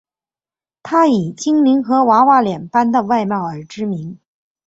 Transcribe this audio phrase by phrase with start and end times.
[0.81, 4.17] 她以精灵和娃娃脸般的外貌而知名。